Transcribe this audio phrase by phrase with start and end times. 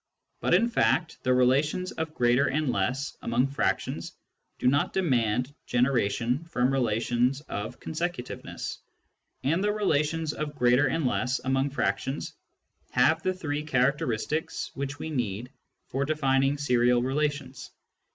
[0.39, 4.13] But in fact the relations of greater and less among fractions
[4.57, 8.79] do not demand generation from relations of consecutiveness,
[9.43, 12.33] and the relations of greater and less among fractions
[12.89, 15.51] have the three characteristics which we need
[15.85, 17.69] for defining serial relations.